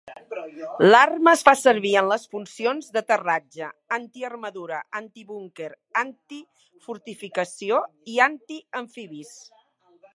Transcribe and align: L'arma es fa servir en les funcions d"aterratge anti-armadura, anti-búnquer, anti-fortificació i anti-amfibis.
L'arma 0.93 1.33
es 1.37 1.41
fa 1.49 1.53
servir 1.63 1.91
en 2.01 2.07
les 2.11 2.23
funcions 2.31 2.87
d"aterratge 2.95 3.67
anti-armadura, 3.99 4.79
anti-búnquer, 5.01 5.69
anti-fortificació 6.05 7.83
i 8.15 8.23
anti-amfibis. 8.31 9.35